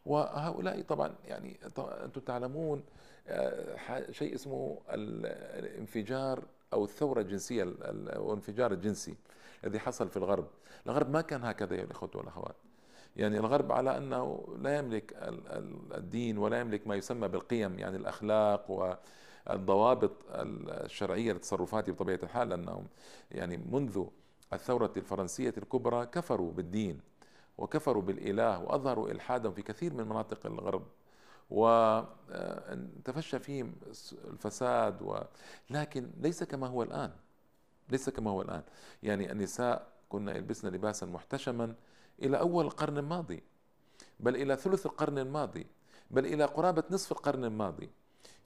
وهؤلاء 0.05 0.81
طبعا 0.81 1.15
يعني 1.25 1.59
أنتم 2.03 2.21
تعلمون 2.21 2.83
آه، 3.27 4.11
شيء 4.11 4.35
اسمه 4.35 4.81
الانفجار 4.89 6.43
أو 6.73 6.83
الثورة 6.83 7.21
الجنسية 7.21 7.63
الانفجار 7.63 8.71
الجنسي 8.71 9.15
الذي 9.63 9.79
حصل 9.79 10.09
في 10.09 10.17
الغرب. 10.17 10.47
الغرب 10.87 11.09
ما 11.09 11.21
كان 11.21 11.43
هكذا 11.43 11.75
يا 11.75 11.83
الإخوة 11.83 12.09
والأخوات. 12.15 12.55
يعني 13.15 13.37
الغرب 13.37 13.71
على 13.71 13.97
أنه 13.97 14.55
لا 14.61 14.77
يملك 14.77 15.13
الدين 15.97 16.37
ولا 16.37 16.59
يملك 16.59 16.87
ما 16.87 16.95
يسمى 16.95 17.27
بالقيم 17.27 17.79
يعني 17.79 17.97
الأخلاق 17.97 18.71
والضوابط 19.47 20.11
الشرعية 20.29 21.33
لتصرفاته 21.33 21.93
بطبيعة 21.93 22.19
الحال 22.23 22.49
لأنهم 22.49 22.87
يعني 23.31 23.57
منذ 23.57 24.05
الثورة 24.53 24.93
الفرنسية 24.97 25.53
الكبرى 25.57 26.05
كفروا 26.05 26.51
بالدين 26.51 27.01
وكفروا 27.57 28.01
بالإله 28.01 28.59
وأظهروا 28.59 29.11
إلحادهم 29.11 29.53
في 29.53 29.61
كثير 29.61 29.93
من 29.93 30.03
مناطق 30.05 30.45
الغرب 30.45 30.87
وتفشى 31.49 33.39
فيهم 33.39 33.75
الفساد 34.27 35.01
و... 35.01 35.17
لكن 35.69 36.09
ليس 36.17 36.43
كما 36.43 36.67
هو 36.67 36.83
الآن 36.83 37.11
ليس 37.89 38.09
كما 38.09 38.31
هو 38.31 38.41
الآن. 38.41 38.63
يعني 39.03 39.31
النساء 39.31 39.87
كنا 40.09 40.35
يلبسن 40.35 40.67
لباسا 40.67 41.05
محتشما 41.05 41.75
إلى 42.21 42.39
أول 42.39 42.65
القرن 42.65 42.97
الماضي 42.97 43.43
بل 44.19 44.35
إلى 44.35 44.55
ثلث 44.55 44.85
القرن 44.85 45.17
الماضي 45.17 45.67
بل 46.11 46.25
إلى 46.25 46.45
قرابة 46.45 46.83
نصف 46.91 47.11
القرن 47.11 47.43
الماضي. 47.45 47.89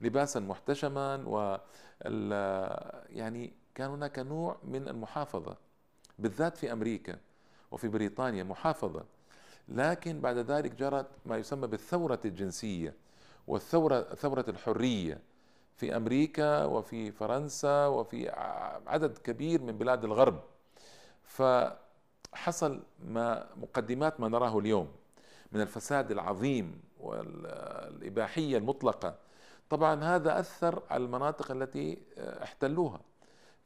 لباسا 0.02 0.40
محتشما 0.40 1.24
و 1.28 1.58
يعني 3.10 3.54
كان 3.76 3.90
هناك 3.90 4.20
نوع 4.20 4.58
من 4.64 4.88
المحافظة 4.88 5.58
بالذات 6.20 6.58
في 6.58 6.72
أمريكا 6.72 7.18
وفي 7.72 7.88
بريطانيا 7.88 8.44
محافظة. 8.44 9.06
لكن 9.68 10.22
بعد 10.22 10.38
ذلك 10.38 10.76
جرت 10.76 11.08
ما 11.26 11.38
يسمى 11.38 11.68
بالثورة 11.68 12.20
الجنسية 12.26 12.94
والثورة 13.48 14.02
ثورة 14.02 14.46
الحرية 14.48 15.22
في 15.76 15.96
أمريكا 15.96 16.66
وفي 16.66 17.12
فرنسا 17.12 17.86
وفي 17.86 18.30
عدد 18.88 19.18
كبير 19.18 19.62
من 19.62 19.78
بلاد 19.78 20.04
الغرب. 20.04 20.40
فحصل 21.24 22.84
ما 23.00 23.48
مقدمات 23.56 24.20
ما 24.20 24.28
نراه 24.28 24.60
اليوم 24.60 24.88
من 25.52 25.62
الفساد 25.62 26.12
العظيم 26.12 26.82
والإباحية 27.00 28.58
المطلقة 28.58 29.16
طبعا 29.70 30.04
هذا 30.04 30.40
أثر 30.40 30.84
على 30.90 31.04
المناطق 31.04 31.52
التي 31.52 31.98
احتلوها. 32.18 33.02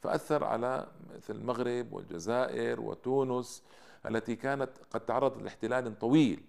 فأثر 0.02 0.44
على 0.44 0.88
مثل 1.16 1.36
المغرب 1.36 1.94
والجزائر 1.94 2.82
وتونس 2.82 3.64
التي 4.06 4.36
كانت 4.36 4.70
قد 4.92 5.06
تعرضت 5.06 5.42
لاحتلال 5.44 6.00
طويل. 6.00 6.44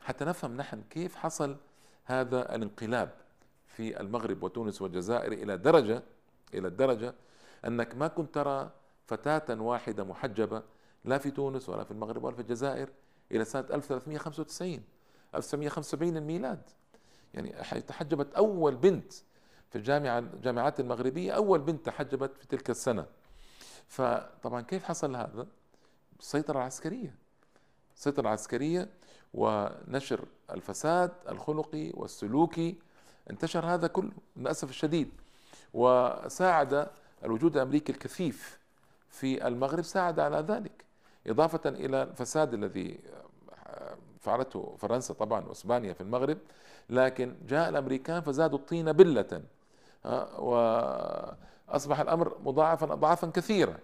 حتى 0.00 0.24
نفهم 0.24 0.56
نحن 0.56 0.82
كيف 0.90 1.16
حصل 1.16 1.56
هذا 2.04 2.54
الانقلاب 2.54 3.10
في 3.66 4.00
المغرب 4.00 4.42
وتونس 4.42 4.82
والجزائر 4.82 5.32
إلى 5.32 5.56
درجة 5.56 6.02
إلى 6.54 6.68
الدرجة 6.68 7.14
أنك 7.66 7.94
ما 7.94 8.08
كنت 8.08 8.34
ترى 8.34 8.70
فتاة 9.06 9.60
واحدة 9.60 10.04
محجبة 10.04 10.62
لا 11.04 11.18
في 11.18 11.30
تونس 11.30 11.68
ولا 11.68 11.84
في 11.84 11.90
المغرب 11.90 12.24
ولا 12.24 12.34
في 12.34 12.42
الجزائر 12.42 12.88
إلى 13.32 13.44
سنة 13.44 13.66
1395 13.70 14.82
1975 15.34 16.16
الميلاد. 16.16 16.62
يعني 17.36 17.80
تحجبت 17.80 18.34
أول 18.34 18.74
بنت 18.74 19.12
في 19.70 19.76
الجامعة 19.76 20.18
الجامعات 20.18 20.80
المغربية 20.80 21.32
أول 21.32 21.60
بنت 21.60 21.86
تحجبت 21.86 22.38
في 22.38 22.46
تلك 22.46 22.70
السنة. 22.70 23.06
فطبعا 23.88 24.60
كيف 24.60 24.84
حصل 24.84 25.16
هذا؟ 25.16 25.46
السيطرة 26.20 26.58
العسكرية 26.58 27.14
السيطرة 27.96 28.20
العسكرية 28.20 28.88
ونشر 29.34 30.24
الفساد 30.50 31.12
الخلقي 31.28 31.90
والسلوكي. 31.94 32.76
انتشر 33.30 33.66
هذا 33.66 33.86
كله 33.86 34.12
للأسف 34.36 34.70
الشديد. 34.70 35.10
وساعد 35.74 36.88
الوجود 37.24 37.56
الأمريكي 37.56 37.92
الكثيف 37.92 38.58
في 39.08 39.46
المغرب 39.46 39.84
ساعد 39.84 40.20
على 40.20 40.36
ذلك. 40.36 40.84
إضافة 41.26 41.68
إلى 41.68 42.02
الفساد 42.02 42.54
الذي 42.54 43.00
فعلته 44.20 44.76
فرنسا 44.78 45.14
طبعا 45.14 45.44
وإسبانيا 45.44 45.92
في 45.92 46.00
المغرب 46.00 46.38
لكن 46.90 47.34
جاء 47.48 47.68
الأمريكان 47.68 48.20
فزادوا 48.20 48.58
الطين 48.58 48.92
بلة. 48.92 49.42
وأصبح 50.38 52.00
الأمر 52.00 52.36
مضاعفا 52.44 52.92
اضعافا 52.92 53.30
كثيرة. 53.30 53.78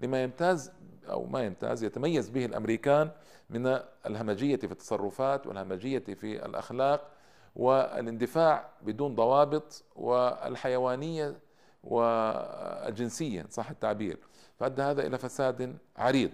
لما 0.00 0.22
يمتاز 0.22 0.72
أو 1.10 1.26
ما 1.26 1.42
يمتاز 1.42 1.84
يتميز 1.84 2.28
به 2.28 2.44
الأمريكان 2.44 3.10
من 3.50 3.80
الهمجية 4.06 4.56
في 4.56 4.72
التصرفات 4.72 5.46
والهمجية 5.46 5.98
في 5.98 6.46
الأخلاق 6.46 7.10
والاندفاع 7.56 8.68
بدون 8.82 9.14
ضوابط 9.14 9.84
والحيوانية 9.96 11.38
والجنسية 11.84 13.46
صح 13.50 13.70
التعبير. 13.70 14.18
فأدى 14.58 14.82
هذا 14.82 15.06
إلى 15.06 15.18
فساد 15.18 15.76
عريض. 15.96 16.32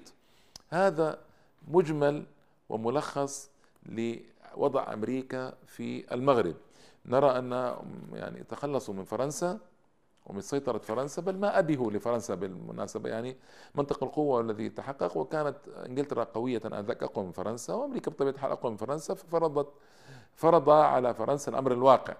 هذا 0.68 1.18
مجمل 1.68 2.26
وملخص 2.68 3.50
لوضع 4.56 4.92
أمريكا 4.92 5.54
في 5.66 6.14
المغرب. 6.14 6.54
نرى 7.06 7.38
أن 7.38 7.76
يعني 8.12 8.44
تخلصوا 8.44 8.94
من 8.94 9.04
فرنسا 9.04 9.58
ومن 10.26 10.40
سيطرة 10.40 10.78
فرنسا 10.78 11.22
بل 11.22 11.38
ما 11.38 11.58
أبه 11.58 11.90
لفرنسا 11.90 12.34
بالمناسبة. 12.34 13.10
يعني 13.10 13.36
منطق 13.74 14.02
القوة 14.04 14.40
الذي 14.40 14.68
تحقق 14.68 15.16
وكانت 15.16 15.56
إنجلترا 15.68 16.24
قوية 16.24 16.60
انذاك 16.64 17.02
اقوى 17.02 17.24
من 17.24 17.32
فرنسا 17.32 17.74
وأمريكا 17.74 18.10
بطبيعة 18.10 18.32
الحال 18.32 18.50
اقوى 18.50 18.70
من 18.70 18.76
فرنسا 18.76 19.14
ففرضت 19.14 19.68
فرض 20.34 20.70
على 20.70 21.14
فرنسا 21.14 21.50
الأمر 21.50 21.72
الواقع. 21.72 22.16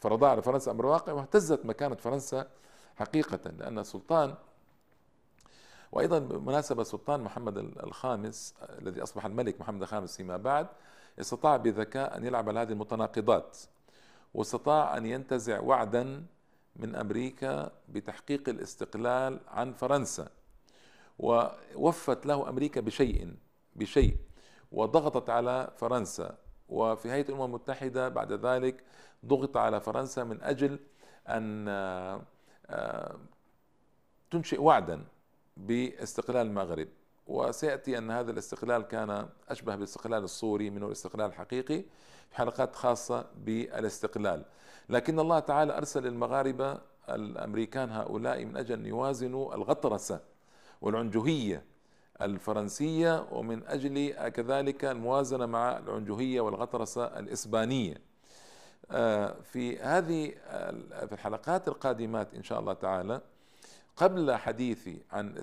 فرض 0.00 0.24
على 0.24 0.42
فرنسا 0.42 0.70
الأمر 0.70 0.84
الواقع 0.84 1.12
واهتزت 1.12 1.66
مكانة 1.66 1.94
فرنسا 1.94 2.48
حقيقة 2.96 3.50
لأن 3.58 3.78
السلطان 3.78 4.34
وأيضا 5.92 6.18
بالمناسبة 6.18 6.82
السلطان 6.82 7.20
محمد 7.20 7.58
الخامس 7.58 8.54
الذي 8.62 9.02
أصبح 9.02 9.26
الملك 9.26 9.60
محمد 9.60 9.82
الخامس 9.82 10.16
فيما 10.16 10.36
بعد 10.36 10.66
استطاع 11.20 11.56
بذكاء 11.56 12.16
أن 12.16 12.24
يلعب 12.24 12.48
على 12.48 12.60
هذه 12.60 12.72
المتناقضات 12.72 13.58
واستطاع 14.34 14.96
أن 14.96 15.06
ينتزع 15.06 15.60
وعدا 15.60 16.26
من 16.76 16.94
أمريكا 16.94 17.70
بتحقيق 17.88 18.48
الاستقلال 18.48 19.40
عن 19.48 19.72
فرنسا 19.72 20.28
ووفت 21.18 22.26
له 22.26 22.48
أمريكا 22.48 22.80
بشيء 22.80 23.36
بشيء 23.76 24.16
وضغطت 24.72 25.30
على 25.30 25.72
فرنسا 25.76 26.36
وفي 26.68 27.10
هيئة 27.10 27.28
الأمم 27.28 27.44
المتحدة 27.44 28.08
بعد 28.08 28.32
ذلك 28.32 28.84
ضغط 29.26 29.56
على 29.56 29.80
فرنسا 29.80 30.24
من 30.24 30.42
أجل 30.42 30.78
أن 31.28 31.68
آه، 31.68 33.16
تنشئ 34.30 34.60
وعدا. 34.60 35.04
باستقلال 35.56 36.46
المغرب 36.46 36.88
وسيأتي 37.26 37.98
أن 37.98 38.10
هذا 38.10 38.30
الاستقلال 38.30 38.82
كان 38.82 39.28
أشبه 39.48 39.74
بالاستقلال 39.74 40.24
الصوري 40.24 40.70
منه 40.70 40.86
الاستقلال 40.86 41.26
الحقيقي 41.26 41.84
في 42.30 42.36
حلقات 42.36 42.74
خاصة 42.76 43.26
بالاستقلال. 43.36 44.44
لكن 44.88 45.18
الله 45.18 45.38
تعالى 45.38 45.76
أرسل 45.76 46.06
المغاربة 46.06 46.80
الأمريكان 47.08 47.90
هؤلاء 47.90 48.44
من 48.44 48.56
أجل 48.56 48.74
أن 48.74 48.86
يوازنوا 48.86 49.54
الغطرسة 49.54 50.20
والعنجهية 50.80 51.64
الفرنسية 52.22 53.26
ومن 53.32 53.66
أجل 53.66 54.28
كذلك 54.28 54.84
الموازنة 54.84 55.46
مع 55.46 55.78
العنجهية 55.78 56.40
والغطرسة 56.40 57.04
الإسبانية. 57.04 58.12
آه، 58.90 59.36
في 59.42 59.78
هذه 59.78 60.30
في 61.06 61.12
الحلقات 61.12 61.68
القادمات 61.68 62.34
إن 62.34 62.42
شاء 62.42 62.60
الله 62.60 62.72
تعالى 62.72 63.20
قبل 63.96 64.34
حديثي 64.34 65.02
عن 65.12 65.42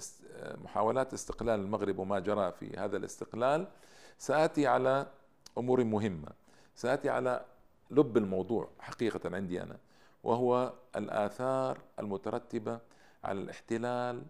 محاولات 0.63 1.13
استقلال 1.13 1.59
المغرب 1.59 1.99
وما 1.99 2.19
جرى 2.19 2.51
في 2.51 2.77
هذا 2.77 2.97
الاستقلال 2.97 3.67
سآتي 4.17 4.67
على 4.67 5.07
أمور 5.57 5.83
مهمة. 5.83 6.27
سآتي 6.75 7.09
على 7.09 7.45
لب 7.91 8.17
الموضوع 8.17 8.69
حقيقة 8.79 9.35
عندي 9.35 9.63
أنا 9.63 9.77
وهو 10.23 10.73
الآثار 10.95 11.79
المترتبة 11.99 12.79
على 13.23 13.41
الاحتلال 13.41 14.23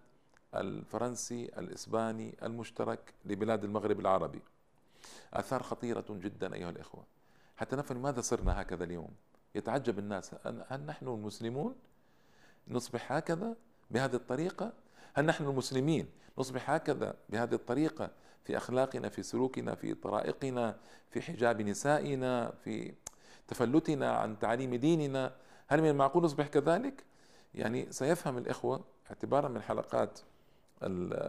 الفرنسي 0.56 1.46
الإسباني 1.46 2.36
المشترك 2.44 3.14
لبلاد 3.26 3.64
المغرب 3.64 4.00
العربي. 4.00 4.42
آثار 5.34 5.64
خطيرة 5.64 6.06
جدا 6.10 6.54
أيها 6.54 6.70
الإخوة. 6.70 7.04
حتى 7.58 7.76
نفهم 7.76 7.98
لماذا 7.98 8.22
صرنا 8.22 8.62
هكذا 8.62 8.84
اليوم. 8.84 9.12
يتعجب 9.56 10.00
الناس. 10.00 10.36
هل 10.68 10.86
نحن 10.86 11.08
المسلمون؟ 11.08 11.76
نصبح 12.68 13.12
هكذا؟ 13.12 13.56
بهذه 13.92 14.16
الطريقة؟ 14.16 14.74
هل 15.14 15.26
نحن 15.26 15.44
المسلمين 15.44 16.10
نصبح 16.38 16.70
هكذا 16.70 17.16
بهذه 17.30 17.54
الطريقة 17.54 18.12
في 18.44 18.58
أخلاقنا 18.58 19.10
في 19.10 19.24
سلوكنا 19.24 19.76
في 19.76 19.94
طرائقنا 19.94 20.78
في 21.10 21.22
حجاب 21.22 21.62
نسائنا 21.62 22.54
في 22.64 22.94
تفلتنا 23.48 24.12
عن 24.12 24.40
تعليم 24.40 24.76
ديننا؟ 24.76 25.34
هل 25.68 25.82
من 25.82 25.90
المعقول 25.90 26.24
نصبح 26.24 26.48
كذلك؟ 26.48 27.04
يعني 27.54 27.92
سيفهم 27.92 28.38
الإخوة 28.38 28.84
اعتبارا 29.10 29.48
من 29.48 29.62
حلقات 29.62 30.20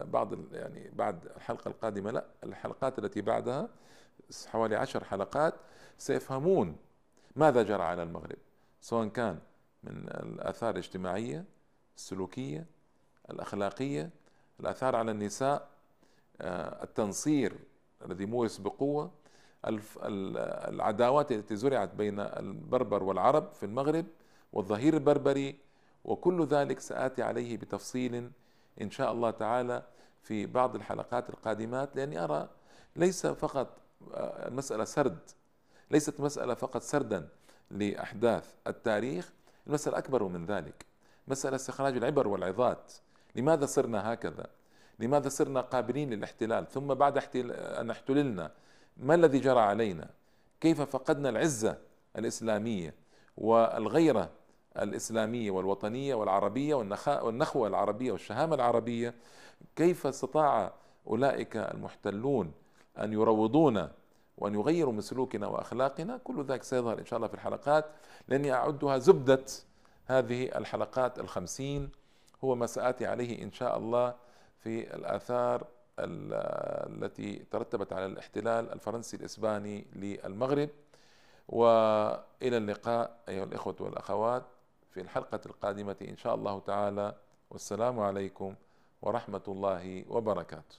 بعض 0.03 0.53
يعني 0.53 0.91
بعد 0.93 1.25
الحلقة 1.25 1.69
القادمة 1.69 2.11
لا 2.11 2.25
الحلقات 2.43 2.99
التي 2.99 3.21
بعدها 3.21 3.69
حوالي 4.47 4.75
عشر 4.75 5.03
حلقات 5.03 5.53
سيفهمون 5.97 6.75
ماذا 7.35 7.63
جرى 7.63 7.83
على 7.83 8.03
المغرب 8.03 8.37
سواء 8.81 9.07
كان 9.07 9.39
من 9.83 9.91
الآثار 10.09 10.69
الاجتماعية 10.69 11.45
السلوكية 12.01 12.65
الأخلاقية 13.29 14.09
الآثار 14.59 14.95
على 14.95 15.11
النساء 15.11 15.67
آه، 16.41 16.83
التنصير 16.83 17.59
الذي 18.05 18.25
مورس 18.25 18.57
بقوة 18.57 19.11
العداوات 20.67 21.31
التي 21.31 21.55
زرعت 21.55 21.93
بين 21.95 22.19
البربر 22.19 23.03
والعرب 23.03 23.53
في 23.53 23.65
المغرب 23.65 24.05
والظهير 24.53 24.93
البربري 24.93 25.59
وكل 26.05 26.45
ذلك 26.45 26.79
سآتي 26.79 27.23
عليه 27.23 27.57
بتفصيل 27.57 28.31
إن 28.81 28.91
شاء 28.91 29.11
الله 29.11 29.31
تعالى 29.31 29.83
في 30.23 30.45
بعض 30.45 30.75
الحلقات 30.75 31.29
القادمات 31.29 31.95
لأني 31.95 32.23
أرى 32.23 32.49
ليس 32.95 33.27
فقط 33.27 33.77
آه، 34.13 34.47
المسألة 34.47 34.83
سرد 34.83 35.19
ليست 35.91 36.19
مسألة 36.19 36.53
فقط 36.53 36.81
سردا 36.81 37.29
لأحداث 37.71 38.53
التاريخ 38.67 39.33
المسألة 39.67 39.97
أكبر 39.97 40.23
من 40.23 40.45
ذلك. 40.45 40.90
مسألة 41.27 41.55
استخراج 41.55 41.97
العبر 41.97 42.27
والعظات. 42.27 42.93
لماذا 43.35 43.65
صرنا 43.65 44.13
هكذا؟ 44.13 44.45
لماذا 44.99 45.29
صرنا 45.29 45.61
قابلين 45.61 46.09
للاحتلال؟ 46.09 46.67
ثم 46.67 46.93
بعد 46.93 47.17
أن 47.35 47.89
احتللنا 47.89 48.51
ما 48.97 49.15
الذي 49.15 49.39
جرى 49.39 49.59
علينا؟ 49.59 50.09
كيف 50.61 50.81
فقدنا 50.81 51.29
العزة 51.29 51.77
الإسلامية 52.17 52.95
والغيرة 53.37 54.29
الإسلامية 54.77 55.51
والوطنية 55.51 56.15
والعربية 56.15 56.75
والنخوة 56.75 57.67
العربية 57.67 58.11
والشهامة 58.11 58.55
العربية؟ 58.55 59.13
كيف 59.75 60.07
استطاع 60.07 60.73
أولئك 61.07 61.57
المحتلون 61.57 62.51
أن 62.99 63.13
يروضونا 63.13 63.91
وأن 64.37 64.53
يغيروا 64.53 64.93
من 64.93 65.01
سلوكنا 65.01 65.47
وأخلاقنا؟ 65.47 66.17
كل 66.23 66.43
ذلك 66.43 66.63
سيظهر 66.63 66.99
إن 66.99 67.05
شاء 67.05 67.17
الله 67.17 67.27
في 67.27 67.33
الحلقات. 67.33 67.85
لأني 68.27 68.53
أعدها 68.53 68.97
زبدة 68.97 69.45
هذه 70.05 70.43
الحلقات 70.55 71.19
الخمسين 71.19 71.89
هو 72.43 72.55
ما 72.55 72.65
سآتي 72.65 73.05
عليه 73.05 73.43
إن 73.43 73.51
شاء 73.51 73.77
الله 73.77 74.15
في 74.63 74.95
الآثار 74.95 75.67
التي 75.99 77.45
ترتبت 77.51 77.93
على 77.93 78.05
الاحتلال 78.05 78.71
الفرنسي 78.73 79.17
الإسباني 79.17 79.85
للمغرب. 79.95 80.69
وإلى 81.49 82.57
اللقاء 82.57 83.17
أيها 83.29 83.43
الإخوة 83.43 83.75
والأخوات 83.79 84.43
في 84.93 85.01
الحلقة 85.01 85.39
القادمة 85.45 85.95
إن 86.01 86.17
شاء 86.17 86.35
الله 86.35 86.59
تعالى. 86.59 87.15
والسلام 87.49 87.99
عليكم 87.99 88.55
ورحمة 89.01 89.41
الله 89.47 90.05
وبركاته. 90.09 90.77